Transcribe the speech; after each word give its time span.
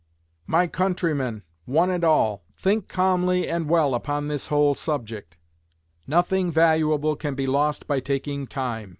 My 0.47 0.65
countrymen, 0.65 1.43
one 1.65 1.91
and 1.91 2.03
all, 2.03 2.43
think 2.57 2.87
calmly 2.87 3.47
and 3.47 3.69
well 3.69 3.93
upon 3.93 4.29
this 4.29 4.47
whole 4.47 4.73
subject. 4.73 5.37
Nothing 6.07 6.49
valuable 6.51 7.15
can 7.15 7.35
be 7.35 7.45
lost 7.45 7.85
by 7.85 7.99
taking 7.99 8.47
time. 8.47 8.89